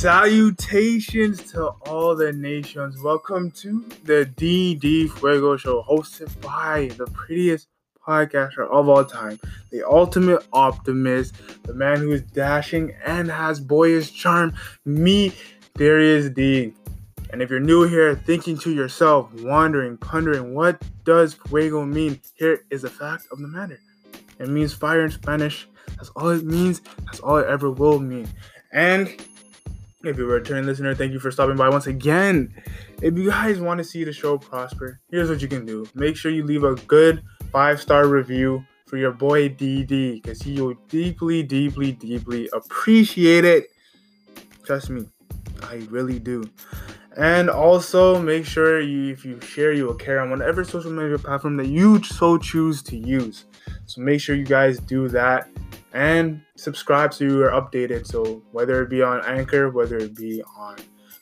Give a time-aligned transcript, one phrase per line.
[0.00, 3.02] Salutations to all the nations.
[3.02, 7.68] Welcome to the DD Fuego Show, hosted by the prettiest
[8.08, 9.38] podcaster of all time,
[9.70, 11.34] the ultimate optimist,
[11.64, 14.54] the man who is dashing and has boyish charm,
[14.86, 15.34] me,
[15.74, 16.72] Darius D.
[17.30, 22.18] And if you're new here, thinking to yourself, wondering, pondering, what does fuego mean?
[22.36, 23.78] Here is the fact of the matter.
[24.38, 25.68] It means fire in Spanish.
[25.98, 26.80] That's all it means.
[27.04, 28.28] That's all it ever will mean.
[28.72, 29.14] And
[30.02, 32.54] if you're a returning listener, thank you for stopping by once again.
[33.02, 35.86] If you guys want to see the show prosper, here's what you can do.
[35.94, 40.60] Make sure you leave a good five star review for your boy DD because he
[40.60, 43.66] will deeply, deeply, deeply appreciate it.
[44.64, 45.06] Trust me,
[45.62, 46.48] I really do.
[47.16, 51.18] And also make sure you, if you share, you will care on whatever social media
[51.18, 53.44] platform that you so choose to use.
[53.84, 55.48] So make sure you guys do that
[55.92, 58.06] and subscribe so you are updated.
[58.06, 60.76] So whether it be on Anchor, whether it be on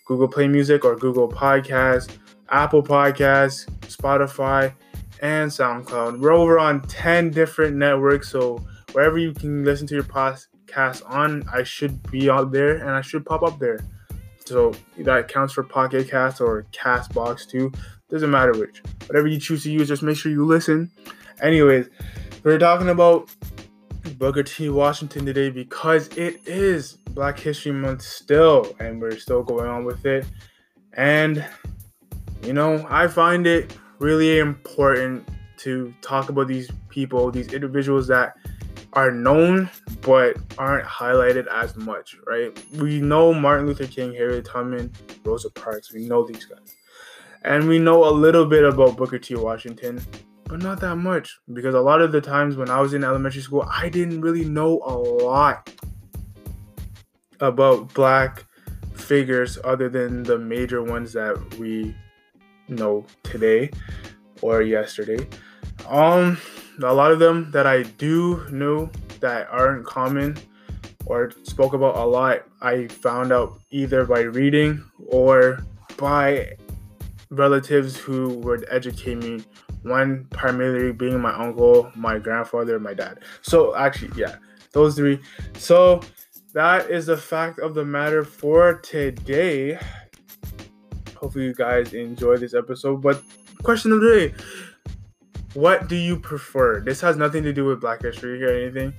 [0.06, 2.16] Google Play Music or Google Podcasts,
[2.50, 4.72] Apple Podcasts, Spotify,
[5.20, 6.20] and SoundCloud.
[6.20, 11.44] We're over on 10 different networks, so wherever you can listen to your podcast on,
[11.52, 13.80] I should be out there and I should pop up there.
[14.44, 17.70] So that counts for Pocket Cast or Castbox too.
[18.08, 18.82] Doesn't matter which.
[19.06, 20.90] Whatever you choose to use, just make sure you listen.
[21.42, 21.90] Anyways,
[22.42, 23.28] we're talking about
[24.18, 24.68] Booker T.
[24.68, 30.04] Washington today because it is Black History Month still, and we're still going on with
[30.04, 30.26] it.
[30.94, 31.46] And,
[32.42, 38.34] you know, I find it really important to talk about these people, these individuals that
[38.94, 42.58] are known but aren't highlighted as much, right?
[42.74, 44.92] We know Martin Luther King, Harriet Tubman,
[45.24, 45.92] Rosa Parks.
[45.92, 46.74] We know these guys.
[47.44, 49.36] And we know a little bit about Booker T.
[49.36, 50.00] Washington,
[50.48, 53.42] but not that much because a lot of the times when I was in elementary
[53.42, 55.70] school, I didn't really know a lot
[57.40, 58.44] about black
[58.94, 61.94] figures other than the major ones that we
[62.68, 63.70] know today
[64.42, 65.26] or yesterday.
[65.88, 66.38] Um,
[66.82, 70.36] a lot of them that I do know that aren't common
[71.06, 75.64] or spoke about a lot, I found out either by reading or
[75.96, 76.52] by
[77.30, 79.44] relatives who would educate me.
[79.82, 83.20] One primarily being my uncle, my grandfather, my dad.
[83.42, 84.36] So actually, yeah,
[84.72, 85.20] those three.
[85.56, 86.00] So
[86.52, 89.78] that is the fact of the matter for today.
[91.16, 93.02] Hopefully, you guys enjoy this episode.
[93.02, 93.22] But
[93.62, 94.34] question of the day
[95.54, 96.80] what do you prefer?
[96.80, 98.92] This has nothing to do with Black History or anything.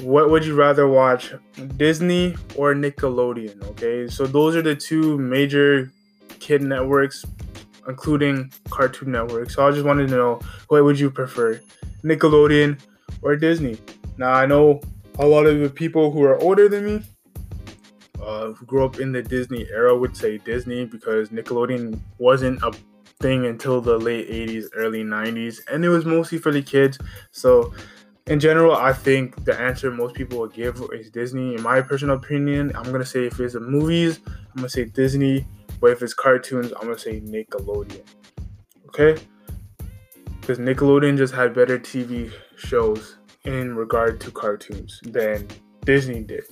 [0.00, 1.32] What would you rather watch,
[1.76, 3.62] Disney or Nickelodeon?
[3.70, 5.92] Okay, so those are the two major
[6.40, 7.24] kid networks,
[7.88, 9.50] including Cartoon Network.
[9.50, 11.60] So I just wanted to know what would you prefer,
[12.04, 12.78] Nickelodeon
[13.22, 13.78] or Disney?
[14.16, 14.80] Now I know
[15.18, 17.02] a lot of the people who are older than me,
[18.22, 22.72] uh, who grew up in the Disney era, would say Disney because Nickelodeon wasn't a
[23.20, 26.98] thing until the late 80s, early 90s, and it was mostly for the kids.
[27.30, 27.72] So,
[28.26, 31.54] in general, I think the answer most people will give is Disney.
[31.54, 35.46] In my personal opinion, I'm gonna say if it's the movies, I'm gonna say Disney,
[35.82, 38.04] but if it's cartoons, I'm gonna say Nickelodeon.
[38.86, 39.20] Okay?
[40.40, 45.48] Because Nickelodeon just had better TV shows in regard to cartoons than
[45.84, 46.44] Disney did.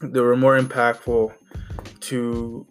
[0.00, 1.34] They were more impactful
[2.00, 2.66] to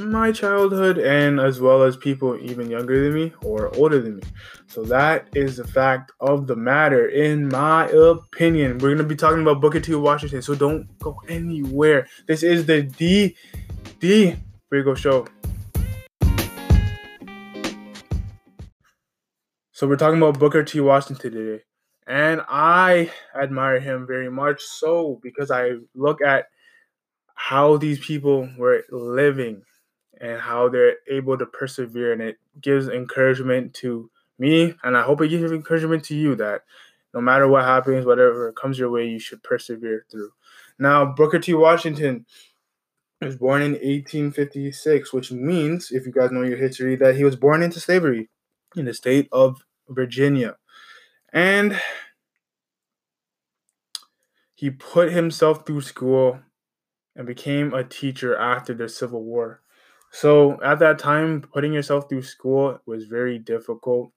[0.00, 4.22] my childhood and as well as people even younger than me or older than me.
[4.66, 8.78] So that is the fact of the matter, in my opinion.
[8.78, 9.94] We're gonna be talking about Booker T.
[9.94, 12.08] Washington, so don't go anywhere.
[12.26, 13.36] This is the D
[14.00, 14.34] D
[14.72, 15.26] Fuego Show.
[19.72, 20.80] So we're talking about Booker T.
[20.80, 21.64] Washington today.
[22.06, 26.46] And I admire him very much so because I look at
[27.34, 29.60] how these people were living
[30.18, 32.14] and how they're able to persevere.
[32.14, 36.62] And it gives encouragement to me, and I hope it gives encouragement to you that
[37.12, 40.30] no matter what happens, whatever comes your way, you should persevere through.
[40.78, 41.52] Now, Booker T.
[41.52, 42.24] Washington
[43.24, 47.36] was born in 1856, which means, if you guys know your history, that he was
[47.36, 48.28] born into slavery
[48.76, 50.56] in the state of Virginia.
[51.32, 51.80] And
[54.54, 56.40] he put himself through school
[57.16, 59.60] and became a teacher after the Civil War.
[60.10, 64.12] So at that time, putting yourself through school was very difficult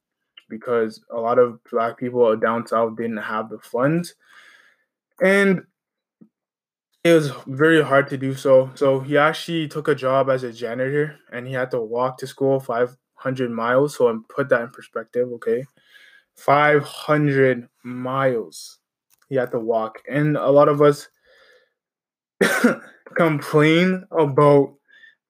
[0.50, 4.16] because a lot of black people down south didn't have the funds.
[5.22, 5.64] And
[7.06, 8.72] it was very hard to do so.
[8.74, 12.28] So he actually took a job as a janitor and he had to walk to
[12.28, 13.96] school 500 miles.
[13.96, 15.66] So and put that in perspective, okay?
[16.34, 18.80] 500 miles
[19.30, 20.02] he had to walk.
[20.10, 21.08] And a lot of us
[23.16, 24.74] complain about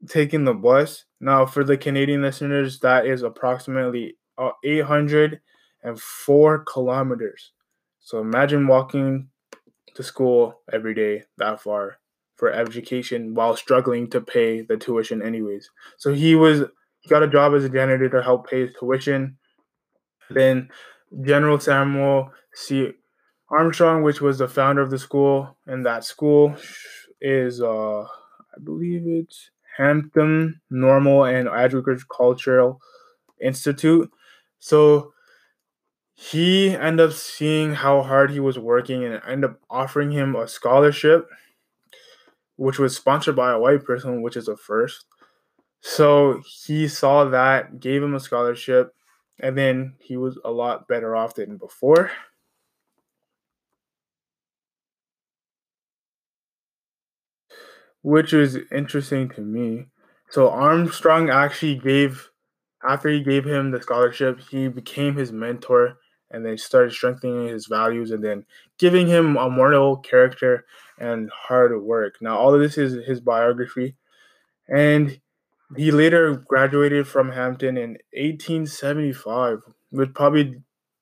[0.08, 1.04] taking the bus.
[1.20, 7.52] Now, for the Canadian listeners, that is approximately uh, 804 kilometers.
[8.00, 9.28] So imagine walking
[9.96, 11.98] to school every day that far
[12.36, 15.70] for education while struggling to pay the tuition anyways.
[15.98, 16.64] So he was
[17.00, 19.38] he got a job as a janitor to help pay his tuition.
[20.30, 20.70] Then
[21.22, 22.92] General Samuel C.
[23.50, 26.56] Armstrong, which was the founder of the school, and that school
[27.22, 32.80] is uh I believe it's Hampton Normal and Agricultural
[33.42, 34.10] Institute.
[34.60, 35.14] So
[36.16, 40.48] he ended up seeing how hard he was working and ended up offering him a
[40.48, 41.28] scholarship,
[42.56, 45.06] which was sponsored by a white person, which is a first.
[45.82, 48.96] So he saw that, gave him a scholarship,
[49.40, 52.12] and then he was a lot better off than before.
[58.02, 59.88] Which is interesting to me.
[60.30, 62.30] So Armstrong actually gave,
[62.88, 65.98] after he gave him the scholarship, he became his mentor
[66.32, 68.46] and then started strengthening his values and then
[68.78, 70.66] giving him a moral character
[71.00, 72.16] and hard work.
[72.22, 73.96] Now, all of this is his biography,
[74.68, 75.20] and
[75.76, 79.60] he later graduated from Hampton in 1875,
[79.92, 80.62] with probably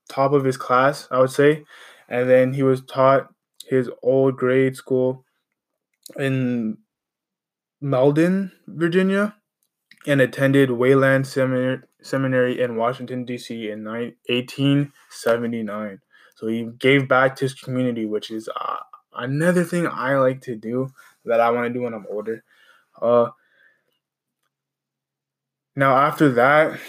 [0.10, 1.64] top of his class, I would say,
[2.08, 3.34] and then he was taught
[3.68, 5.26] his old grade school
[6.18, 6.78] in
[7.82, 9.36] Malden, Virginia,
[10.06, 13.70] and attended Wayland Seminary, Seminary in Washington, D.C.
[13.70, 16.00] in 1879.
[16.36, 18.78] So he gave back to his community, which is uh,
[19.16, 20.92] another thing I like to do
[21.26, 22.44] that I want to do when I'm older.
[23.02, 23.30] Uh,
[25.76, 26.80] now, after that,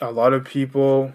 [0.00, 1.12] a lot of people,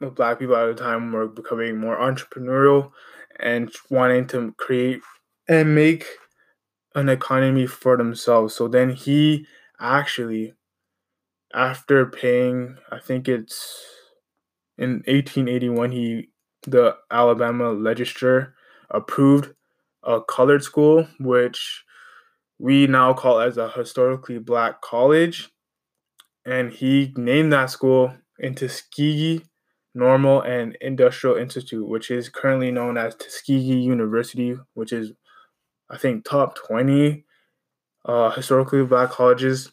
[0.00, 2.92] black people at the time, were becoming more entrepreneurial
[3.40, 5.00] and wanting to create
[5.48, 6.06] and make
[6.94, 8.54] an economy for themselves.
[8.54, 9.46] So then he
[9.80, 10.54] actually,
[11.52, 13.82] after paying, I think it's
[14.76, 16.28] in 1881, he
[16.66, 18.54] the Alabama legislature
[18.90, 19.54] approved
[20.02, 21.84] a colored school, which
[22.58, 25.50] we now call as a historically black college.
[26.46, 29.44] And he named that school in Tuskegee
[29.94, 35.12] Normal and Industrial Institute, which is currently known as Tuskegee University, which is,
[35.90, 37.24] I think, top 20
[38.04, 39.72] uh, historically black colleges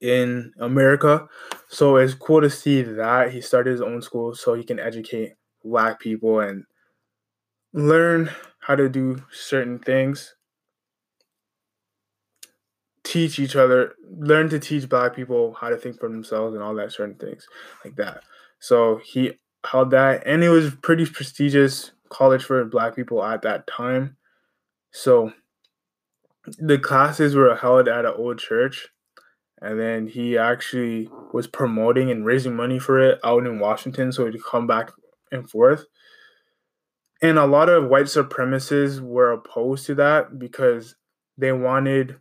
[0.00, 1.28] in America.
[1.68, 5.34] So it's cool to see that he started his own school so he can educate
[5.62, 6.64] black people and
[7.72, 8.30] learn
[8.60, 10.34] how to do certain things.
[13.02, 16.74] Teach each other, learn to teach black people how to think for themselves and all
[16.74, 17.46] that certain things
[17.84, 18.22] like that.
[18.58, 19.32] So he
[19.66, 24.16] held that, and it was pretty prestigious college for black people at that time.
[24.92, 25.32] So
[26.58, 28.88] the classes were held at an old church
[29.60, 34.26] and then he actually was promoting and raising money for it out in Washington so
[34.26, 34.90] he'd come back
[35.30, 35.84] and forth.
[37.22, 40.96] And a lot of white supremacists were opposed to that because
[41.36, 42.16] they wanted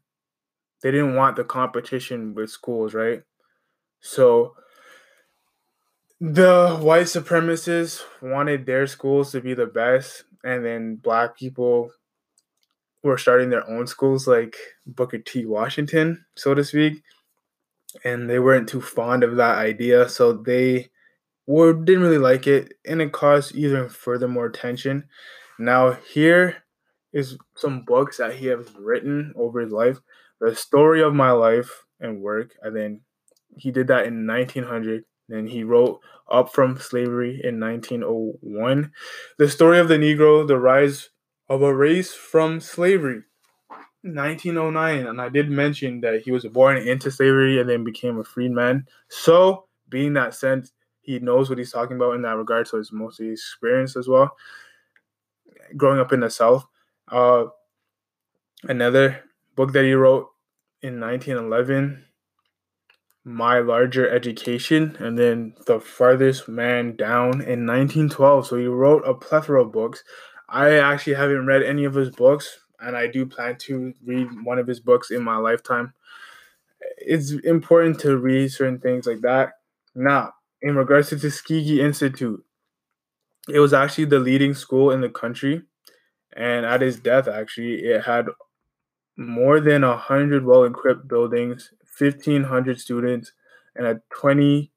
[0.81, 3.21] they didn't want the competition with schools, right?
[3.99, 4.55] So
[6.21, 11.91] the white supremacists wanted their schools to be the best and then black people
[13.03, 15.45] were starting their own schools like Booker T.
[15.45, 17.01] Washington, so to speak,
[18.03, 20.89] and they weren't too fond of that idea, so they
[21.47, 25.05] were didn't really like it, and it caused even further more tension.
[25.57, 26.63] Now here
[27.13, 29.99] is some books that he has written over his life,
[30.39, 33.01] the story of my life and work, and then
[33.57, 35.05] he did that in 1900.
[35.27, 38.91] Then he wrote Up from Slavery in 1901,
[39.37, 41.09] the story of the Negro, the rise
[41.49, 43.23] of a race from slavery.
[44.03, 48.23] 1909, and I did mention that he was born into slavery and then became a
[48.23, 48.87] freedman.
[49.09, 52.67] So, being that sense, he knows what he's talking about in that regard.
[52.67, 54.37] So, it's mostly experience as well.
[55.75, 56.65] Growing up in the South.
[57.09, 57.45] Uh,
[58.63, 59.23] another
[59.55, 60.29] book that he wrote
[60.81, 62.05] in 1911,
[63.25, 68.47] My Larger Education, and then The Farthest Man Down in 1912.
[68.47, 70.05] So, he wrote a plethora of books.
[70.51, 74.57] I actually haven't read any of his books, and I do plan to read one
[74.57, 75.93] of his books in my lifetime.
[76.97, 79.53] It's important to read certain things like that.
[79.95, 82.43] Now, in regards to Tuskegee Institute,
[83.47, 85.63] it was actually the leading school in the country,
[86.35, 88.27] and at his death, actually, it had
[89.17, 93.33] more than a hundred well-equipped buildings, fifteen hundred students,
[93.75, 94.71] and a twenty,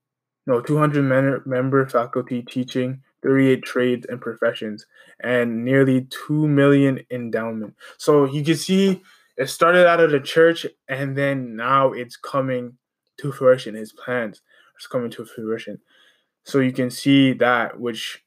[0.47, 4.87] no, two hundred member faculty teaching 38 trades and professions,
[5.21, 7.75] and nearly 2 million endowment.
[7.99, 9.02] So you can see
[9.37, 12.79] it started out of the church and then now it's coming
[13.19, 13.75] to fruition.
[13.75, 14.43] His plans
[14.75, 15.79] are coming to fruition.
[16.45, 18.25] So you can see that, which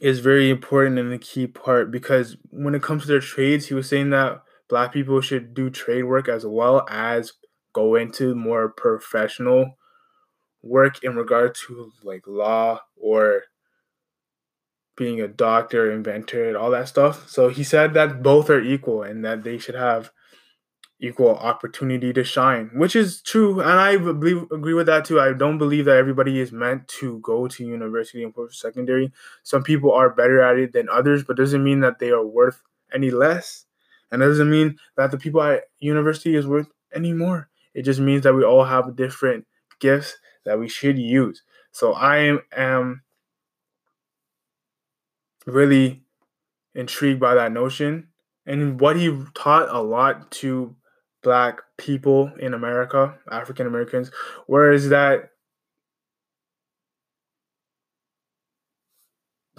[0.00, 3.74] is very important and a key part because when it comes to their trades, he
[3.74, 7.32] was saying that black people should do trade work as well as
[7.72, 9.76] go into more professional
[10.62, 13.44] work in regard to like law or
[14.96, 17.28] being a doctor, inventor, and all that stuff.
[17.28, 20.10] So he said that both are equal and that they should have
[21.00, 25.20] equal opportunity to shine, which is true, and I believe agree with that too.
[25.20, 29.12] I don't believe that everybody is meant to go to university and post secondary.
[29.44, 32.60] Some people are better at it than others, but doesn't mean that they are worth
[32.92, 33.64] any less,
[34.10, 37.48] and it doesn't mean that the people at university is worth any more.
[37.74, 39.46] It just means that we all have different
[39.78, 41.42] gifts that we should use.
[41.72, 43.02] So I am,
[45.46, 46.02] really
[46.74, 48.08] intrigued by that notion
[48.46, 50.74] and what he taught a lot to
[51.22, 54.10] black people in America, African Americans,
[54.46, 55.30] whereas that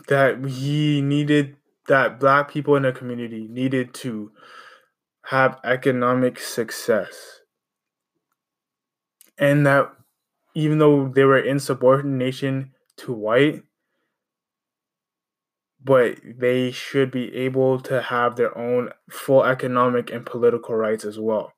[0.08, 1.56] that he needed
[1.88, 4.32] that black people in the community needed to
[5.26, 7.42] have economic success.
[9.38, 9.92] And that
[10.56, 13.64] even though they were in subordination to white,
[15.84, 21.18] but they should be able to have their own full economic and political rights as
[21.18, 21.54] well.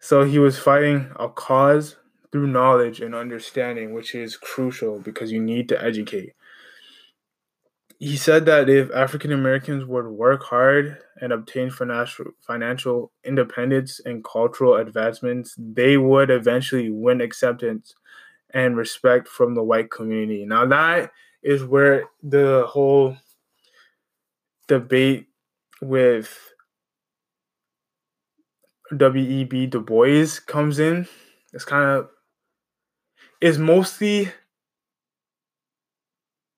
[0.00, 1.96] So he was fighting a cause
[2.32, 6.32] through knowledge and understanding, which is crucial because you need to educate.
[7.98, 14.24] He said that if African Americans would work hard and obtain financial financial independence and
[14.24, 17.94] cultural advancements, they would eventually win acceptance
[18.52, 20.44] and respect from the white community.
[20.44, 23.16] Now that is where the whole
[24.68, 25.26] debate
[25.80, 26.52] with
[28.96, 29.66] W.E.B.
[29.66, 31.06] Du Bois comes in.
[31.52, 32.08] It's kind of
[33.40, 34.32] is mostly,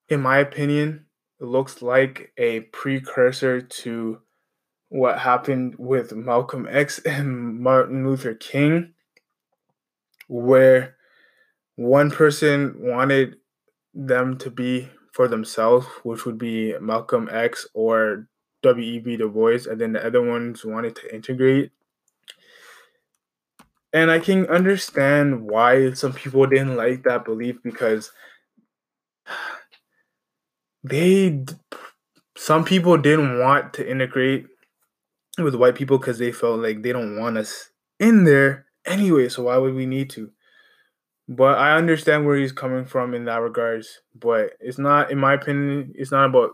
[0.08, 1.05] in my opinion,
[1.40, 4.20] looks like a precursor to
[4.88, 8.94] what happened with Malcolm X and Martin Luther King,
[10.28, 10.96] where
[11.76, 13.36] one person wanted
[13.92, 18.28] them to be for themselves, which would be Malcolm X or
[18.62, 19.16] W.E.B.
[19.16, 21.70] Du Bois, and then the other ones wanted to integrate
[23.96, 28.12] and I can understand why some people didn't like that belief because
[30.88, 31.44] they
[32.36, 34.46] some people didn't want to integrate
[35.38, 39.44] with white people because they felt like they don't want us in there anyway so
[39.44, 40.30] why would we need to
[41.28, 45.34] but i understand where he's coming from in that regards but it's not in my
[45.34, 46.52] opinion it's not about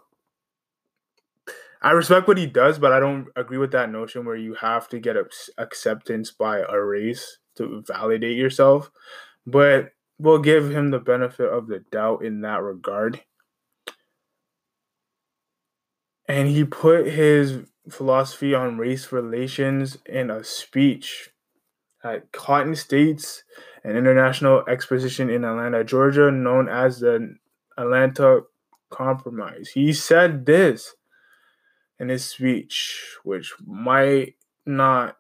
[1.85, 4.89] I respect what he does, but I don't agree with that notion where you have
[4.91, 5.17] to get
[5.59, 8.89] acceptance by a race to validate yourself.
[9.47, 13.21] But we'll give him the benefit of the doubt in that regard.
[16.29, 21.31] And he put his philosophy on race relations in a speech
[22.05, 23.45] at Cotton States,
[23.85, 27.37] an international exposition in Atlanta, Georgia, known as the
[27.77, 28.43] Atlanta
[28.91, 29.71] Compromise.
[29.75, 30.95] He said this
[31.99, 34.35] in his speech, which might
[34.67, 35.17] not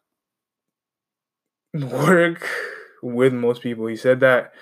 [1.74, 2.48] work
[3.02, 3.86] with most people.
[3.86, 4.52] He said that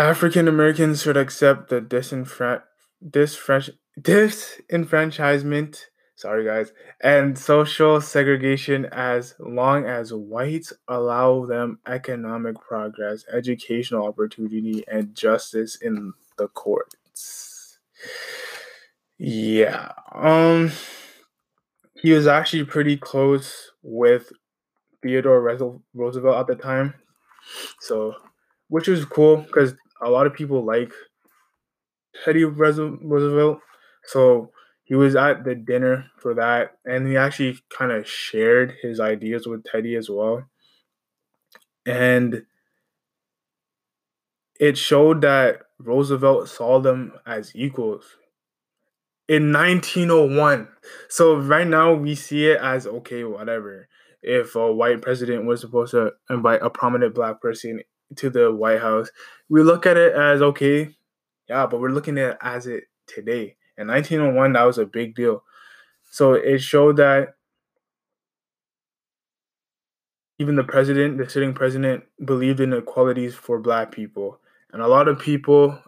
[0.00, 2.62] African Americans should accept the disenfran-
[3.06, 5.84] disfran- disenfranchisement,
[6.16, 14.84] sorry guys, and social segregation as long as whites allow them economic progress, educational opportunity,
[14.88, 17.78] and justice in the courts.
[19.18, 19.92] Yeah.
[20.12, 20.72] Um
[22.02, 24.32] he was actually pretty close with
[25.02, 25.42] Theodore
[25.94, 26.94] Roosevelt at the time.
[27.80, 28.14] So,
[28.68, 30.92] which was cool because a lot of people like
[32.24, 33.60] Teddy Roosevelt.
[34.04, 34.50] So,
[34.90, 39.46] he was at the dinner for that and he actually kind of shared his ideas
[39.46, 40.50] with Teddy as well.
[41.86, 42.42] And
[44.58, 48.16] it showed that Roosevelt saw them as equals
[49.28, 50.66] in 1901.
[51.08, 53.86] So right now we see it as okay, whatever.
[54.22, 57.80] If a white president was supposed to invite a prominent black person
[58.16, 59.10] to the White House,
[59.48, 60.94] we look at it as okay,
[61.48, 63.56] yeah, but we're looking at it as it today.
[63.76, 65.42] In 1901, that was a big deal.
[66.10, 67.34] So it showed that
[70.38, 74.40] even the president, the sitting president, believed in equalities for black people.
[74.72, 75.78] And a lot of people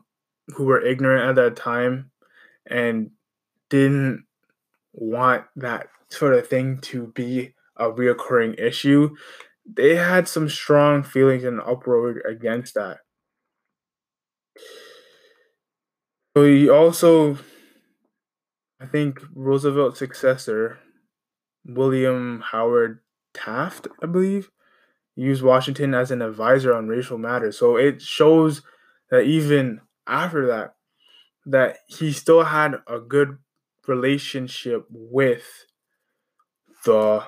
[0.49, 2.11] who were ignorant at that time
[2.67, 3.11] and
[3.71, 4.25] didn't
[4.93, 9.17] want that sort of thing to be a reoccurring issue,
[9.65, 12.99] they had some strong feelings and uproar against that.
[16.37, 17.39] So he also,
[18.81, 20.79] I think, Roosevelt's successor,
[21.65, 23.01] William Howard
[23.35, 24.51] Taft, I believe,
[25.15, 27.59] used Washington as an advisor on racial matters.
[27.59, 28.63] So it shows
[29.11, 30.75] that even after that,
[31.45, 33.39] that he still had a good
[33.87, 35.67] relationship with
[36.85, 37.25] the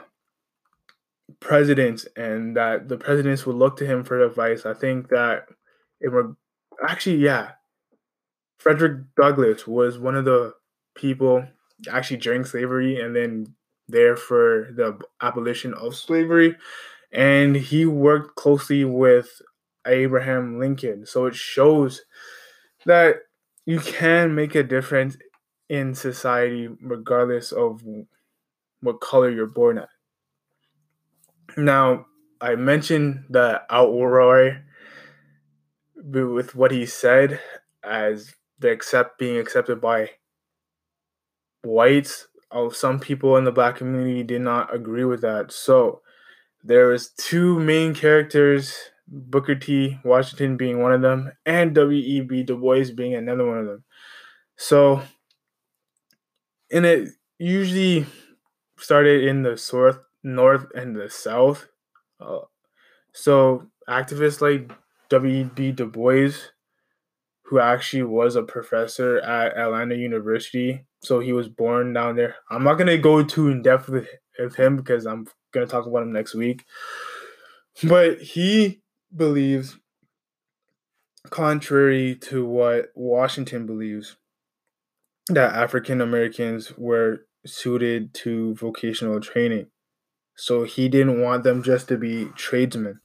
[1.40, 4.66] presidents and that the presidents would look to him for advice.
[4.66, 5.46] I think that
[6.00, 6.36] it were
[6.86, 7.52] actually, yeah,
[8.58, 10.54] Frederick Douglass was one of the
[10.94, 11.46] people
[11.90, 13.54] actually during slavery and then
[13.88, 16.56] there for the abolition of slavery.
[17.12, 19.42] And he worked closely with
[19.86, 21.06] Abraham Lincoln.
[21.06, 22.02] So it shows
[22.86, 23.16] that
[23.66, 25.16] you can make a difference
[25.68, 27.82] in society regardless of
[28.80, 29.88] what color you're born at.
[31.56, 32.06] Now,
[32.40, 34.62] I mentioned the outroar
[35.96, 37.40] with what he said
[37.82, 40.10] as the accept being accepted by
[41.62, 42.28] whites.
[42.50, 45.52] Oh, some people in the black community did not agree with that.
[45.52, 46.02] So
[46.62, 48.74] there was two main characters,
[49.08, 49.98] Booker T.
[50.04, 52.44] Washington being one of them, and W.E.B.
[52.44, 53.84] Du Bois being another one of them.
[54.56, 55.02] So,
[56.70, 57.08] and it
[57.38, 58.06] usually
[58.78, 61.68] started in the north, north and the south.
[62.18, 62.40] Uh,
[63.12, 64.72] so activists like
[65.10, 65.72] W.E.B.
[65.72, 66.32] Du Bois,
[67.44, 72.36] who actually was a professor at Atlanta University, so he was born down there.
[72.50, 76.02] I'm not gonna go too in depth with, with him because I'm gonna talk about
[76.02, 76.64] him next week.
[77.82, 78.82] But he
[79.14, 79.76] believes,
[81.30, 84.16] contrary to what Washington believes,
[85.28, 89.66] that African Americans were suited to vocational training.
[90.36, 93.00] So he didn't want them just to be tradesmen.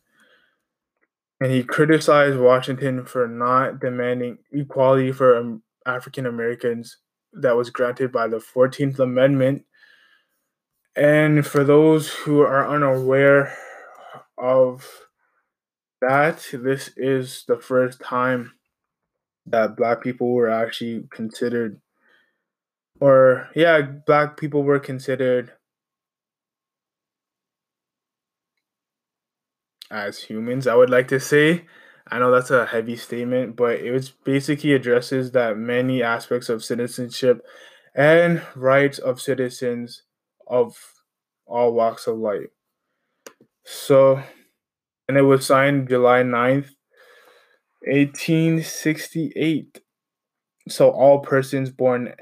[1.40, 6.98] And he criticized Washington for not demanding equality for African Americans
[7.34, 9.64] that was granted by the 14th Amendment.
[10.96, 13.56] And for those who are unaware
[14.38, 14.86] of
[16.02, 18.54] that, this is the first time
[19.46, 21.80] that black people were actually considered,
[23.00, 25.54] or yeah, black people were considered
[29.92, 31.66] as humans, I would like to say.
[32.12, 37.46] I know that's a heavy statement, but it basically addresses that many aspects of citizenship
[37.94, 40.04] and rights of citizens
[40.48, 40.76] of
[41.46, 42.48] all walks of life.
[43.64, 44.24] So,
[45.08, 46.72] and it was signed July 9th,
[47.86, 49.82] 1868.
[50.68, 52.14] So, all persons born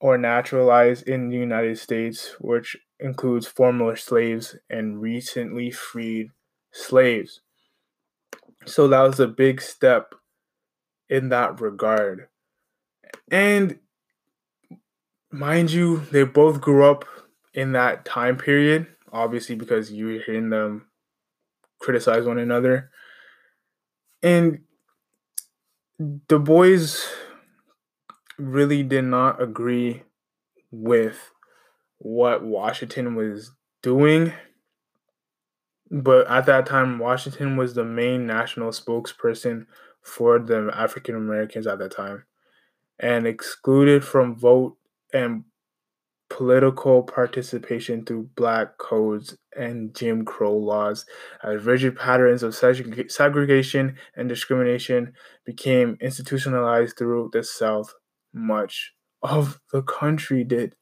[0.00, 6.30] or naturalized in the United States, which includes former slaves and recently freed
[6.72, 7.40] slaves.
[8.66, 10.14] So that was a big step
[11.08, 12.28] in that regard.
[13.30, 13.78] And
[15.30, 17.04] mind you, they both grew up
[17.54, 20.86] in that time period, obviously, because you were hearing them
[21.80, 22.90] criticize one another.
[24.22, 24.60] And
[26.28, 26.86] Du Bois
[28.38, 30.02] really did not agree
[30.70, 31.32] with
[31.98, 34.32] what Washington was doing
[35.92, 39.66] but at that time, Washington was the main national spokesperson
[40.00, 42.24] for the African Americans at that time
[42.98, 44.78] and excluded from vote
[45.12, 45.44] and
[46.30, 51.04] political participation through black codes and Jim Crow laws
[51.44, 55.12] as rigid patterns of segregation and discrimination
[55.44, 57.92] became institutionalized through the South.
[58.32, 60.74] Much of the country did.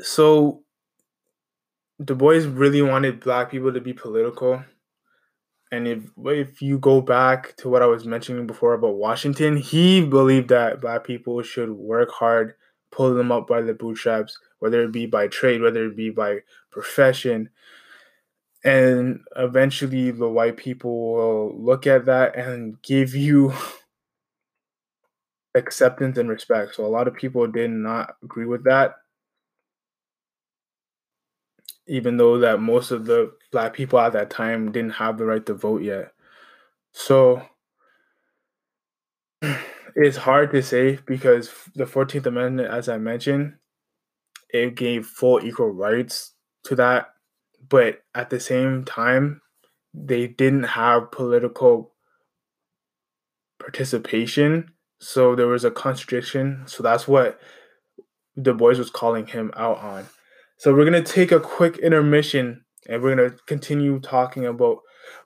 [0.00, 0.62] So
[2.02, 4.64] Du Bois really wanted black people to be political.
[5.72, 10.04] And if if you go back to what I was mentioning before about Washington, he
[10.04, 12.54] believed that black people should work hard,
[12.90, 16.40] pull them up by the bootstraps, whether it be by trade, whether it be by
[16.72, 17.50] profession.
[18.64, 23.54] And eventually the white people will look at that and give you
[25.54, 26.74] acceptance and respect.
[26.74, 28.96] So a lot of people did not agree with that
[31.90, 35.44] even though that most of the black people at that time didn't have the right
[35.44, 36.12] to vote yet.
[36.92, 37.42] So
[39.96, 43.54] it's hard to say because the 14th Amendment, as I mentioned,
[44.50, 47.08] it gave full equal rights to that.
[47.68, 49.42] but at the same time,
[49.92, 51.92] they didn't have political
[53.58, 54.70] participation.
[55.00, 56.62] So there was a contradiction.
[56.66, 57.40] So that's what
[58.40, 60.06] Du Bois was calling him out on.
[60.60, 64.80] So we're going to take a quick intermission and we're going to continue talking about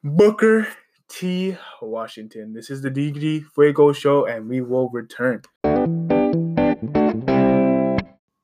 [0.04, 0.68] Booker
[1.08, 1.56] T.
[1.82, 2.52] Washington.
[2.52, 5.42] This is the DD Fuego show and we will return.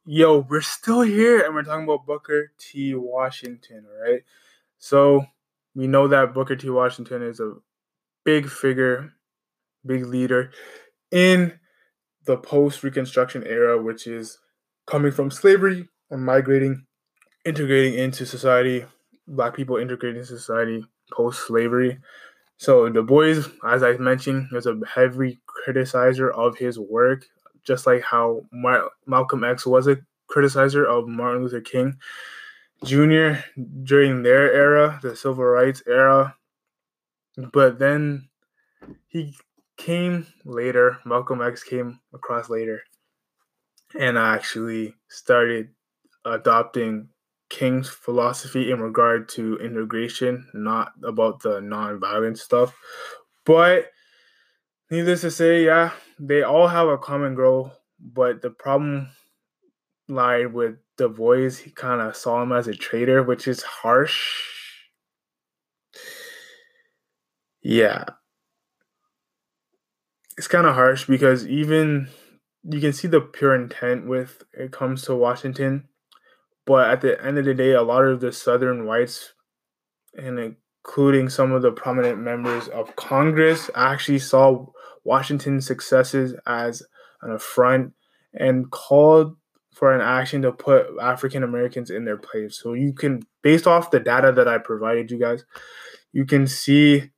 [0.05, 2.97] Yo, we're still here and we're talking about Booker T.
[2.97, 4.23] Washington, right?
[4.79, 5.27] So
[5.77, 6.71] we know that Booker T.
[6.71, 7.53] Washington is a
[8.25, 9.13] big figure,
[9.87, 10.51] big leader
[11.13, 11.61] in
[12.25, 14.39] the post Reconstruction era, which is
[14.89, 16.87] coming from slavery and migrating,
[17.45, 18.85] integrating into society,
[19.27, 21.99] black people integrating into society post slavery.
[22.57, 27.25] So Du Bois, as I mentioned, was a heavy criticizer of his work,
[27.65, 29.99] just like how Mar- Malcolm X was a
[30.31, 31.97] criticizer of Martin Luther King
[32.85, 33.43] Jr.
[33.83, 36.37] during their era, the civil rights era.
[37.53, 38.29] But then
[39.09, 39.37] he
[39.77, 42.83] came later, Malcolm X came across later,
[43.99, 45.71] and actually started
[46.25, 47.09] adopting
[47.49, 52.77] King's philosophy in regard to integration, not about the non-violent stuff.
[53.45, 53.91] But
[54.91, 59.09] needless to say, yeah, they all have a common goal, but the problem
[60.09, 61.51] lied with Du Bois.
[61.51, 64.43] He kind of saw him as a traitor, which is harsh.
[67.63, 68.05] Yeah.
[70.37, 72.09] It's kind of harsh because even
[72.63, 75.89] you can see the pure intent with it comes to Washington,
[76.71, 79.33] but at the end of the day, a lot of the Southern whites,
[80.15, 80.39] and
[80.85, 84.67] including some of the prominent members of Congress, actually saw
[85.03, 86.85] Washington's successes as
[87.23, 87.95] an affront
[88.33, 89.35] and called
[89.75, 92.61] for an action to put African Americans in their place.
[92.63, 95.45] So you can, based off the data that I provided you guys,
[96.13, 97.11] you can see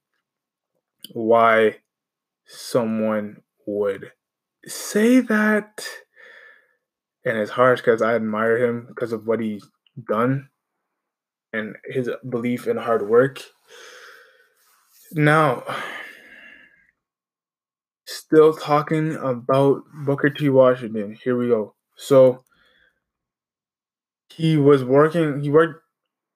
[1.12, 1.80] why
[2.46, 4.12] someone would
[4.64, 5.86] say that.
[7.24, 9.64] And it's harsh because I admire him because of what he's
[10.08, 10.48] done
[11.52, 13.40] and his belief in hard work.
[15.12, 15.62] Now,
[18.06, 20.48] still talking about Booker T.
[20.48, 21.16] Washington.
[21.22, 21.74] Here we go.
[21.96, 22.44] So
[24.30, 25.82] he was working, he worked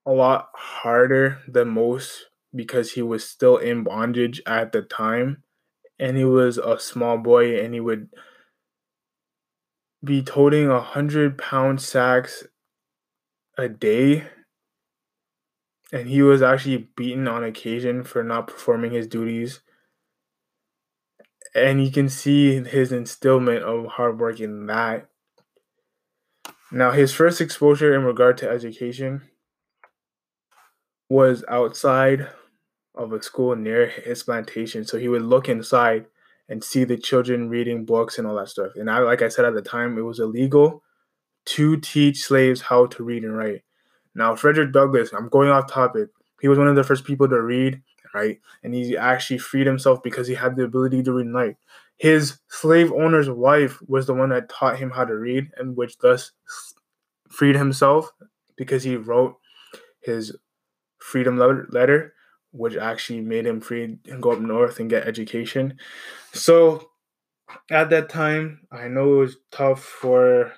[0.05, 5.43] a lot harder than most because he was still in bondage at the time.
[5.99, 8.11] And he was a small boy and he would
[10.07, 12.45] be toting a hundred pound sacks
[13.59, 14.25] a day.
[15.93, 19.61] And he was actually beaten on occasion for not performing his duties
[21.57, 25.09] and you can see his instillment of hard work in that.
[26.71, 29.23] Now, his first exposure in regard to education
[31.09, 32.29] was outside
[32.95, 34.85] of a school near his plantation.
[34.85, 36.07] So he would look inside
[36.49, 38.73] and see the children reading books and all that stuff.
[38.77, 40.83] And I, like I said at the time, it was illegal
[41.47, 43.63] to teach slaves how to read and write.
[44.15, 46.09] Now, Frederick Douglass, I'm going off topic.
[46.41, 47.83] He was one of the first people to read
[48.17, 48.41] right?
[48.63, 51.57] And he actually freed himself because he had the ability to read and write.
[51.99, 55.99] His slave owner's wife was the one that taught him how to read, and which
[55.99, 56.33] thus
[57.29, 58.11] freed himself
[58.57, 59.37] because he wrote
[60.01, 60.35] his
[60.99, 61.39] freedom
[61.71, 62.15] letter,
[62.53, 65.79] which actually made him free and go up north and get education.
[66.37, 66.91] So
[67.71, 70.53] at that time, I know it was tough for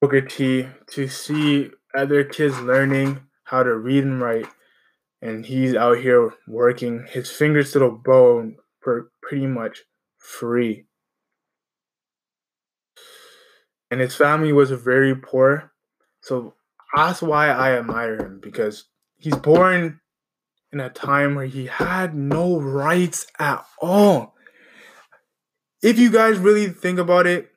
[0.00, 4.46] Booker T to see other kids learning how to read and write,
[5.20, 9.82] and he's out here working his fingers to the bone for pretty much
[10.16, 10.84] free.
[13.90, 15.72] And his family was very poor,
[16.22, 16.54] so
[16.94, 18.84] that's why I admire him because
[19.16, 20.00] he's born
[20.72, 24.34] in a time where he had no rights at all.
[25.82, 27.50] If you guys really think about it,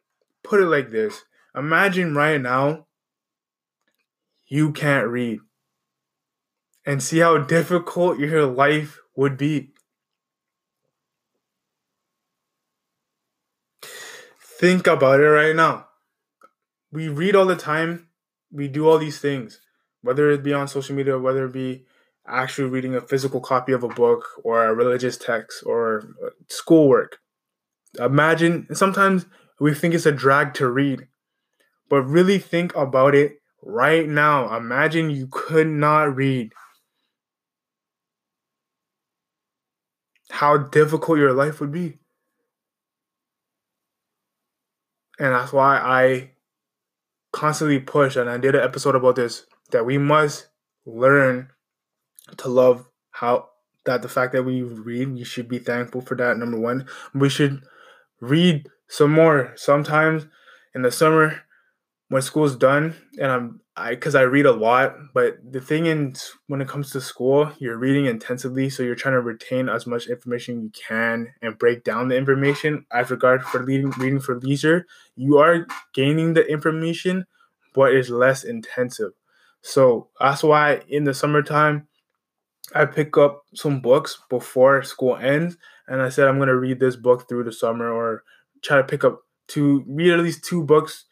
[0.44, 1.24] put it like this
[1.56, 2.88] Imagine right now
[4.48, 5.40] you can't read
[6.86, 9.74] and see how difficult your life would be.
[14.60, 15.88] Think about it right now.
[16.92, 18.08] We read all the time,
[18.52, 19.60] we do all these things,
[20.02, 21.86] whether it be on social media, whether it be
[22.28, 27.20] actually reading a physical copy of a book or a religious text or uh, schoolwork.
[28.00, 29.26] Imagine sometimes
[29.60, 31.08] we think it's a drag to read,
[31.90, 34.56] but really think about it right now.
[34.56, 36.52] Imagine you could not read.
[40.32, 42.00] how difficult your life would be.
[45.20, 46.32] And that's why I
[47.32, 50.48] constantly push, and I did an episode about this, that we must
[50.86, 51.50] learn
[52.38, 53.50] to love how
[53.86, 56.38] that the fact that we read, we should be thankful for that.
[56.38, 57.64] Number one, we should
[58.20, 59.54] read some more.
[59.56, 60.28] Sometimes
[60.76, 61.42] in the summer,
[62.10, 66.14] when school's done, and I'm I because I read a lot, but the thing in
[66.48, 70.08] when it comes to school, you're reading intensively, so you're trying to retain as much
[70.08, 72.86] information you can and break down the information.
[72.92, 77.26] As regard for reading reading for leisure, you are gaining the information,
[77.74, 79.14] but it's less intensive.
[79.62, 81.88] So that's why in the summertime,
[82.74, 85.58] I pick up some books before school ends,
[85.88, 88.24] and I said I'm gonna read this book through the summer, or
[88.62, 91.06] try to pick up two, read at least two books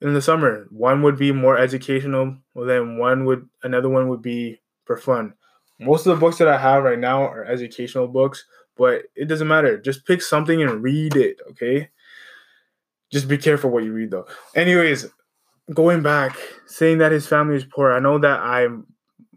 [0.00, 0.66] in the summer.
[0.70, 5.34] One would be more educational, then one would another one would be for fun.
[5.80, 8.44] Most of the books that I have right now are educational books,
[8.76, 9.78] but it doesn't matter.
[9.78, 11.90] Just pick something and read it, okay?
[13.12, 14.26] Just be careful what you read though.
[14.54, 15.06] Anyways,
[15.72, 18.86] going back, saying that his family is poor, I know that I'm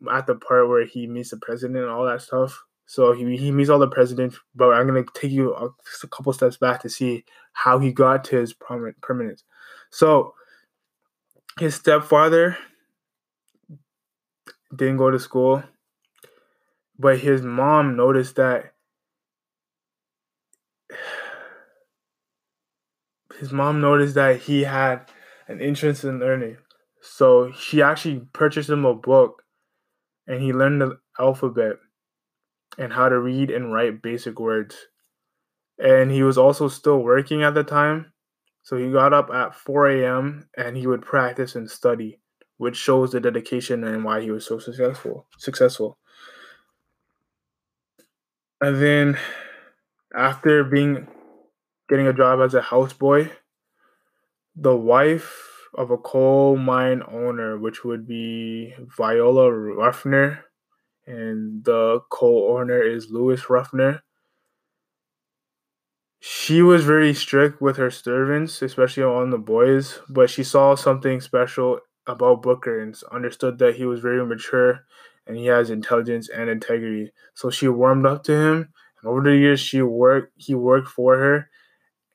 [0.09, 2.63] at the part where he meets the president and all that stuff.
[2.85, 6.33] So he, he meets all the presidents, but I'm gonna take you a, a couple
[6.33, 9.43] steps back to see how he got to his permanence.
[9.89, 10.33] So
[11.59, 12.57] his stepfather
[14.75, 15.63] didn't go to school,
[16.97, 18.73] but his mom noticed that
[23.39, 25.09] his mom noticed that he had
[25.47, 26.57] an interest in learning.
[27.01, 29.40] So she actually purchased him a book
[30.27, 31.77] and he learned the alphabet
[32.77, 34.87] and how to read and write basic words.
[35.77, 38.13] And he was also still working at the time.
[38.63, 40.47] So he got up at 4 a.m.
[40.55, 42.19] and he would practice and study,
[42.57, 45.27] which shows the dedication and why he was so successful.
[45.37, 45.97] Successful.
[48.61, 49.17] And then
[50.15, 51.07] after being
[51.89, 53.31] getting a job as a houseboy,
[54.55, 60.45] the wife of a coal mine owner, which would be Viola Ruffner,
[61.07, 64.01] and the co-owner is Lewis Ruffner.
[66.21, 71.19] She was very strict with her servants, especially on the boys, but she saw something
[71.19, 74.85] special about Booker and understood that he was very mature
[75.27, 77.11] and he has intelligence and integrity.
[77.33, 81.17] So she warmed up to him, and over the years she worked he worked for
[81.17, 81.49] her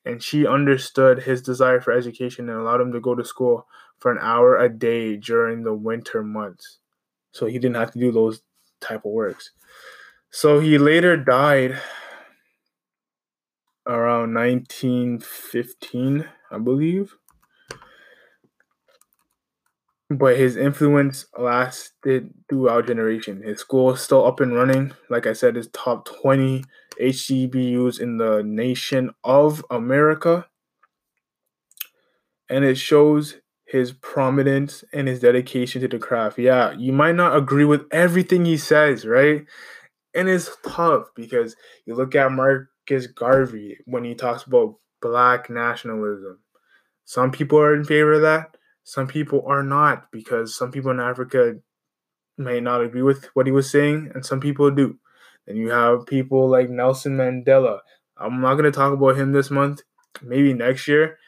[0.07, 3.66] and she understood his desire for education and allowed him to go to school
[3.99, 6.79] for an hour a day during the winter months.
[7.33, 8.40] So he didn't have to do those
[8.81, 9.51] type of works.
[10.31, 11.81] So he later died
[13.85, 17.16] around 1915, I believe.
[20.09, 23.42] But his influence lasted throughout generation.
[23.42, 24.92] His school is still up and running.
[25.11, 26.64] Like I said, his top 20
[27.01, 30.47] HBCUs in the nation of America.
[32.49, 36.38] And it shows his prominence and his dedication to the craft.
[36.38, 39.45] Yeah, you might not agree with everything he says, right?
[40.14, 46.38] And it's tough because you look at Marcus Garvey when he talks about black nationalism.
[47.05, 51.01] Some people are in favor of that, some people are not because some people in
[51.01, 51.57] Africa
[52.38, 54.99] may not agree with what he was saying, and some people do.
[55.46, 57.81] Then you have people like Nelson Mandela.
[58.16, 59.83] I'm not going to talk about him this month,
[60.22, 61.18] maybe next year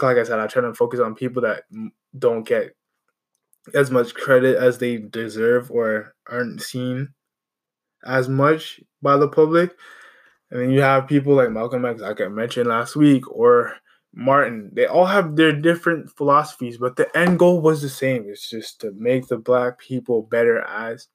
[0.00, 1.64] like I said, I try to focus on people that
[2.16, 2.74] don't get
[3.74, 7.10] as much credit as they deserve or aren't seen
[8.04, 9.72] as much by the public.
[10.50, 13.76] And then you have people like Malcolm X, like I mentioned last week, or
[14.14, 14.70] Martin.
[14.72, 18.24] They all have their different philosophies, but the end goal was the same.
[18.26, 21.08] It's just to make the black people better as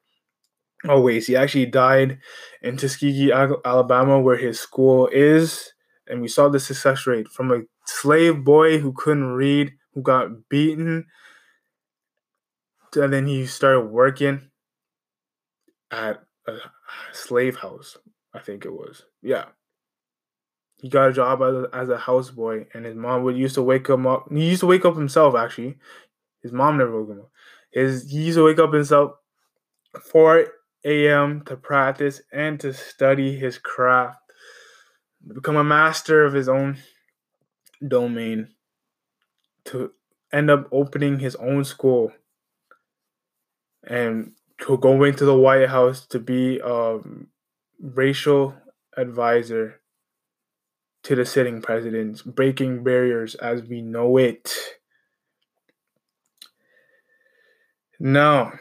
[0.87, 1.27] always.
[1.27, 2.19] He actually died
[2.61, 5.73] in Tuskegee, Alabama, where his school is.
[6.07, 10.49] And we saw the success rate from a slave boy who couldn't read, who got
[10.49, 11.05] beaten.
[12.95, 14.49] And then he started working
[15.91, 16.57] at a
[17.11, 17.97] slave house,
[18.33, 19.03] I think it was.
[19.21, 19.45] Yeah.
[20.79, 23.63] He got a job as a, as a houseboy, and his mom would used to
[23.63, 24.27] wake him up.
[24.31, 25.77] He used to wake up himself, actually.
[26.41, 27.31] His mom never woke him up.
[27.71, 29.13] His, he used to wake up himself
[30.11, 30.47] 4
[30.85, 31.41] a.m.
[31.45, 34.19] to practice and to study his craft,
[35.33, 36.77] become a master of his own
[37.85, 38.49] domain
[39.65, 39.91] to
[40.31, 42.11] end up opening his own school
[43.83, 46.99] and to go into the White House to be a
[47.81, 48.55] racial
[48.95, 49.81] advisor
[51.07, 54.55] to the sitting president, breaking barriers as we know it.
[57.99, 58.53] Now,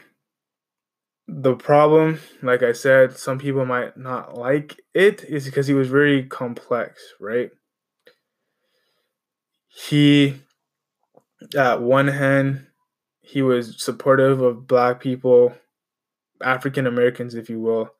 [1.29, 5.89] the problem, like I said, some people might not like it, is because he was
[5.89, 7.51] very complex, right?
[9.77, 10.41] he
[11.57, 12.67] at one hand,
[13.21, 15.55] he was supportive of black people,
[16.43, 17.91] African Americans, if you will,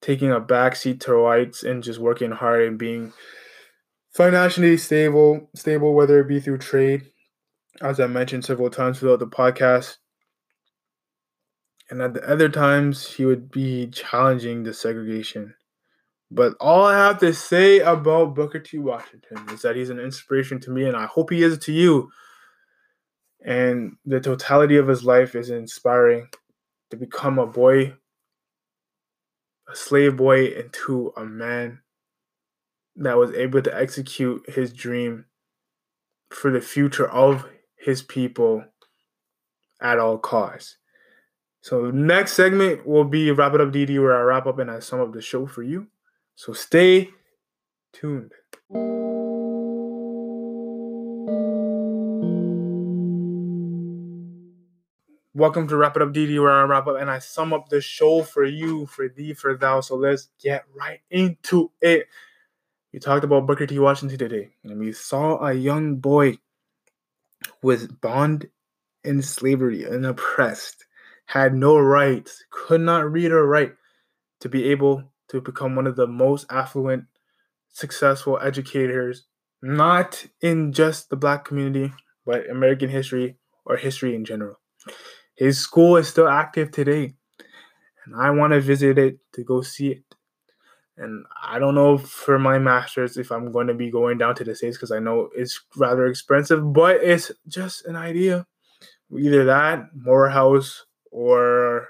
[0.00, 3.12] taking a backseat to whites and just working hard and being
[4.16, 7.10] financially stable, stable whether it be through trade,
[7.82, 9.98] as I mentioned several times throughout the podcast.
[11.90, 15.54] And at the other times, he would be challenging the segregation.
[16.30, 18.78] But all I have to say about Booker T.
[18.78, 22.10] Washington is that he's an inspiration to me, and I hope he is to you.
[23.44, 26.28] And the totality of his life is inspiring
[26.90, 27.94] to become a boy,
[29.70, 31.82] a slave boy, into a man
[32.96, 35.26] that was able to execute his dream
[36.30, 38.64] for the future of his people
[39.80, 40.78] at all costs.
[41.60, 44.78] So next segment will be wrap it up DD where I wrap up and I
[44.78, 45.88] sum up the show for you.
[46.36, 47.10] So stay
[47.92, 48.32] tuned.
[55.34, 57.82] Welcome to Wrap It Up DD, where I wrap up and I sum up the
[57.82, 59.82] show for you, for thee, for thou.
[59.82, 62.06] So let's get right into it.
[62.96, 63.78] We talked about Booker T.
[63.78, 66.38] Washington today, and we saw a young boy
[67.60, 68.48] who was bond
[69.04, 70.86] in slavery and oppressed,
[71.26, 73.74] had no rights, could not read or write,
[74.40, 77.04] to be able to become one of the most affluent,
[77.68, 79.26] successful educators,
[79.60, 81.92] not in just the black community,
[82.24, 84.58] but American history or history in general.
[85.34, 87.12] His school is still active today,
[88.06, 90.05] and I want to visit it to go see it.
[90.98, 94.44] And I don't know for my master's if I'm going to be going down to
[94.44, 98.46] the States because I know it's rather expensive, but it's just an idea.
[99.16, 101.88] Either that, Morehouse, or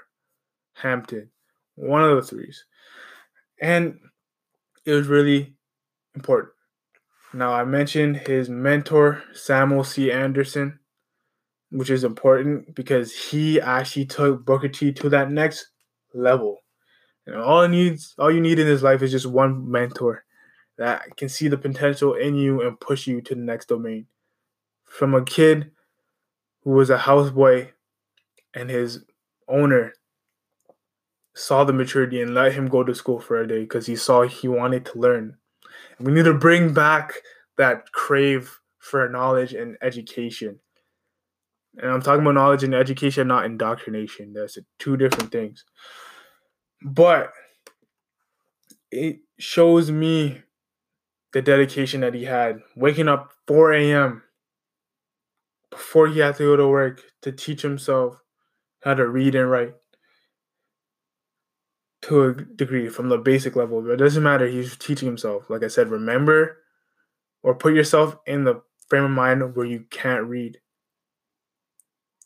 [0.73, 1.29] Hampton.
[1.75, 2.65] One of the threes.
[3.61, 3.99] And
[4.85, 5.55] it was really
[6.15, 6.53] important.
[7.33, 10.11] Now, I mentioned his mentor, Samuel C.
[10.11, 10.79] Anderson
[11.71, 15.67] which is important because he actually took Booker T to that next
[16.13, 16.59] level.
[17.27, 20.23] And all it needs, all you need in this life is just one mentor
[20.77, 24.07] that can see the potential in you and push you to the next domain.
[24.85, 25.71] From a kid
[26.63, 27.71] who was a houseboy
[28.53, 29.03] and his
[29.49, 29.93] owner
[31.35, 34.23] saw the maturity and let him go to school for a day because he saw
[34.23, 35.37] he wanted to learn.
[35.99, 37.13] We need to bring back
[37.57, 40.59] that crave for knowledge and education.
[41.77, 44.33] And I'm talking about knowledge and education, not indoctrination.
[44.33, 45.65] That's two different things.
[46.81, 47.33] But
[48.91, 50.43] it shows me
[51.33, 54.23] the dedication that he had, waking up 4 a.m.
[55.69, 58.21] before he had to go to work to teach himself
[58.83, 59.73] how to read and write
[62.03, 63.81] to a degree from the basic level.
[63.81, 64.47] But it doesn't matter.
[64.47, 65.49] He's teaching himself.
[65.49, 66.59] Like I said, remember
[67.43, 70.59] or put yourself in the frame of mind where you can't read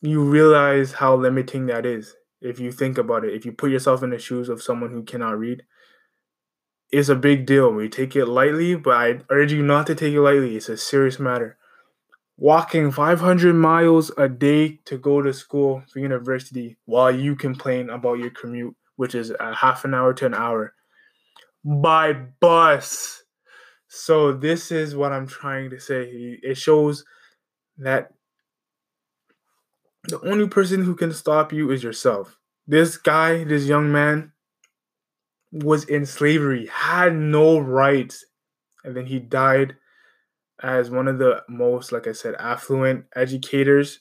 [0.01, 3.33] you realize how limiting that is if you think about it.
[3.33, 5.63] If you put yourself in the shoes of someone who cannot read,
[6.91, 7.71] it's a big deal.
[7.71, 10.57] We take it lightly, but I urge you not to take it lightly.
[10.57, 11.57] It's a serious matter.
[12.37, 18.17] Walking 500 miles a day to go to school for university while you complain about
[18.17, 20.73] your commute, which is a half an hour to an hour
[21.63, 23.23] by bus.
[23.87, 26.39] So, this is what I'm trying to say.
[26.41, 27.03] It shows
[27.77, 28.13] that
[30.05, 32.37] the only person who can stop you is yourself.
[32.67, 34.31] This guy, this young man,
[35.51, 38.25] was in slavery, had no rights,
[38.83, 39.75] and then he died
[40.63, 43.99] as one of the most, like I said, affluent educators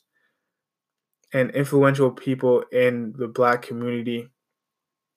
[1.33, 4.29] and influential people in the black community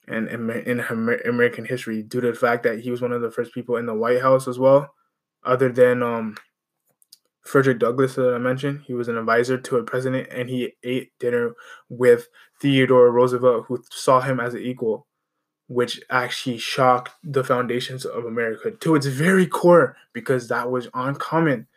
[0.08, 0.80] and in,
[1.26, 3.86] American history due to the fact that he was one of the first people in
[3.86, 4.94] the White House as well,
[5.44, 6.36] other than um,
[7.44, 8.84] Frederick Douglass that I mentioned.
[8.88, 11.54] He was an advisor to a president and he ate dinner
[11.90, 12.30] with
[12.62, 15.08] Theodore Roosevelt, who saw him as an equal,
[15.68, 21.68] which actually shocked the foundations of America to its very core because that was uncommon.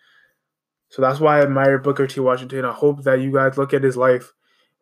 [0.89, 2.21] So that's why I admire Booker T.
[2.21, 2.65] Washington.
[2.65, 4.33] I hope that you guys look at his life.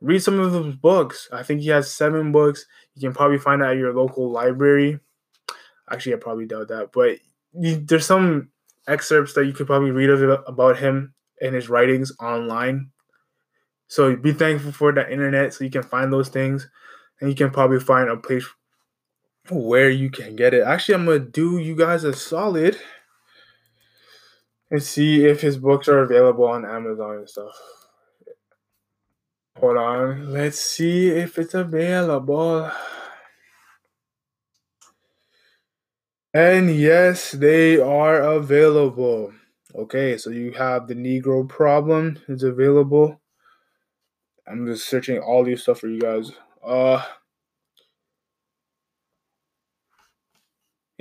[0.03, 1.29] Read some of his books.
[1.33, 2.67] I think he has seven books.
[2.95, 5.01] You can probably find that at your local library.
[5.91, 7.19] Actually, I probably doubt that, but
[7.55, 8.51] there's some
[8.87, 12.91] excerpts that you could probably read of about him and his writings online.
[13.89, 16.69] So be thankful for the internet so you can find those things
[17.21, 18.47] and you can probably find a place
[19.51, 20.63] where you can get it.
[20.63, 22.79] Actually, I'm gonna do you guys a solid
[24.71, 27.55] and see if his books are available on Amazon and stuff.
[29.59, 32.71] Hold on, let's see if it's available.
[36.35, 39.33] And yes, they are available.
[39.75, 43.21] Okay, so you have the Negro problem is available.
[44.47, 46.33] I'm just searching all these stuff for you guys.
[46.65, 47.05] Uh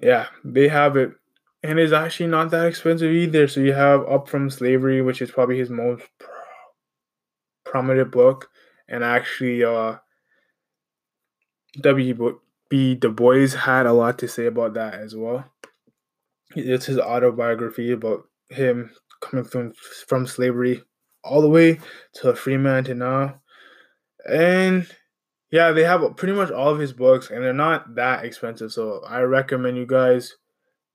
[0.02, 1.12] yeah, they have it.
[1.64, 3.48] And it's actually not that expensive either.
[3.48, 6.04] So you have Up from Slavery, which is probably his most
[7.66, 8.50] prominent book.
[8.88, 9.98] And actually, uh,
[12.74, 12.96] W.B.
[12.96, 15.46] Du Bois had a lot to say about that as well.
[16.56, 19.74] It's his autobiography about him coming from
[20.08, 20.84] from slavery
[21.24, 21.80] all the way
[22.16, 23.42] to a free man to now.
[24.28, 24.88] And
[25.52, 28.72] yeah, they have pretty much all of his books, and they're not that expensive.
[28.72, 30.34] So I recommend you guys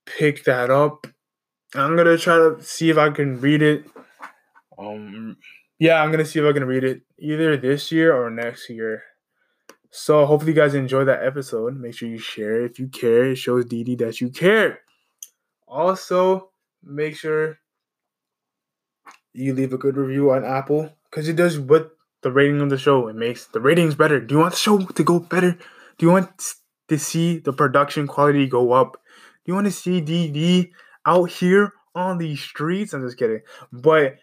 [0.05, 1.07] pick that up.
[1.75, 3.85] I'm gonna try to see if I can read it.
[4.77, 5.37] Um,
[5.79, 9.03] yeah, I'm gonna see if I can read it either this year or next year.
[9.91, 11.79] So hopefully you guys enjoy that episode.
[11.79, 13.31] Make sure you share if you care.
[13.31, 14.81] It shows DD that you care.
[15.67, 16.51] Also,
[16.83, 17.59] make sure
[19.33, 22.79] you leave a good review on Apple because it does what the rating of the
[22.79, 23.09] show.
[23.09, 24.21] It makes the ratings better.
[24.21, 25.53] Do you want the show to go better?
[25.53, 26.55] Do you want
[26.89, 29.01] to see the production quality go up?
[29.45, 30.71] Do you want to see DD
[31.07, 32.93] out here on the streets?
[32.93, 33.41] I'm just kidding.
[33.73, 34.17] But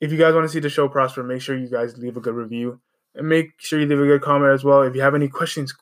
[0.00, 2.20] if you guys want to see the show prosper, make sure you guys leave a
[2.20, 2.80] good review
[3.18, 4.82] and make sure you leave a good comment as well.
[4.82, 5.74] If you have any questions,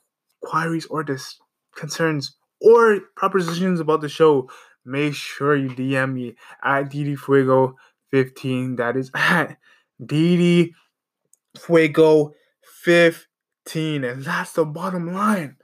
[0.43, 1.39] queries, or dis-
[1.77, 4.51] concerns or propositions about the show,
[4.85, 6.35] make sure you DM me
[6.65, 7.77] at DD Fuego
[8.11, 8.77] 15.
[8.77, 9.59] That is at
[10.03, 10.73] DD
[11.59, 12.35] Fuego
[12.83, 14.05] 15.
[14.05, 15.57] And that's the bottom line.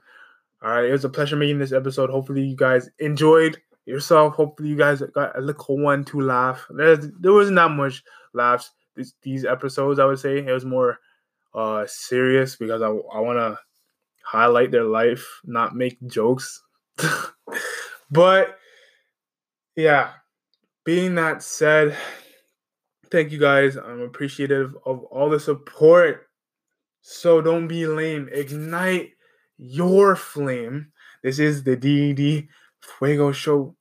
[0.61, 0.85] All right.
[0.85, 2.09] It was a pleasure making this episode.
[2.09, 4.35] Hopefully, you guys enjoyed yourself.
[4.35, 6.65] Hopefully, you guys got a little one to laugh.
[6.69, 8.03] There, there wasn't that much
[8.33, 10.37] laughs this, these episodes, I would say.
[10.37, 10.99] It was more
[11.53, 13.59] uh serious because I, I want to
[14.23, 16.61] highlight their life, not make jokes.
[18.11, 18.57] but
[19.75, 20.11] yeah,
[20.85, 21.95] being that said,
[23.11, 23.75] thank you guys.
[23.75, 26.27] I'm appreciative of all the support.
[27.01, 28.29] So don't be lame.
[28.31, 29.11] Ignite
[29.57, 30.91] your flame.
[31.21, 32.47] This is the DD
[32.81, 33.75] Fuego Show.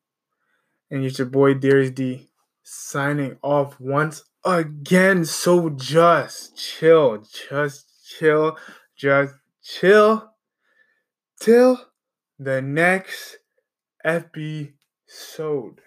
[0.90, 2.28] And it's your boy Darius D
[2.62, 5.24] signing off once again.
[5.24, 7.24] So just chill.
[7.48, 8.56] Just chill.
[8.96, 10.30] Just chill.
[11.40, 11.78] Till
[12.38, 13.38] the next
[14.04, 15.80] episode.